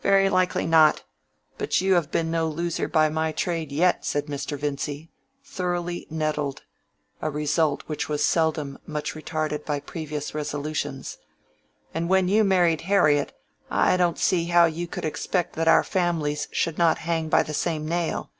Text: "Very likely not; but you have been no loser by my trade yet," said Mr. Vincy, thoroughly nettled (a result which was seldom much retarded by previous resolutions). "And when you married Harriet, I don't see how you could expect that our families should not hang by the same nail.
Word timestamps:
"Very 0.00 0.28
likely 0.28 0.64
not; 0.64 1.02
but 1.58 1.80
you 1.80 1.94
have 1.94 2.12
been 2.12 2.30
no 2.30 2.46
loser 2.46 2.86
by 2.86 3.08
my 3.08 3.32
trade 3.32 3.72
yet," 3.72 4.04
said 4.04 4.26
Mr. 4.26 4.56
Vincy, 4.56 5.10
thoroughly 5.44 6.06
nettled 6.08 6.62
(a 7.20 7.30
result 7.32 7.82
which 7.88 8.08
was 8.08 8.24
seldom 8.24 8.78
much 8.86 9.14
retarded 9.14 9.64
by 9.64 9.80
previous 9.80 10.36
resolutions). 10.36 11.18
"And 11.92 12.08
when 12.08 12.28
you 12.28 12.44
married 12.44 12.82
Harriet, 12.82 13.36
I 13.68 13.96
don't 13.96 14.18
see 14.20 14.44
how 14.44 14.66
you 14.66 14.86
could 14.86 15.04
expect 15.04 15.54
that 15.56 15.66
our 15.66 15.82
families 15.82 16.46
should 16.52 16.78
not 16.78 16.98
hang 16.98 17.28
by 17.28 17.42
the 17.42 17.52
same 17.52 17.88
nail. 17.88 18.30